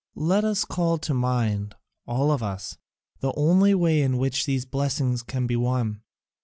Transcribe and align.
Let 0.15 0.43
us 0.43 0.65
call 0.65 0.97
to 0.97 1.13
mind, 1.13 1.75
all 2.07 2.31
of 2.31 2.41
us, 2.41 2.75
the 3.19 3.31
only 3.37 3.75
way 3.75 4.01
in 4.01 4.17
which 4.17 4.47
these 4.47 4.65
blessings 4.65 5.21
can 5.21 5.45
be 5.45 5.55
won. 5.55 6.01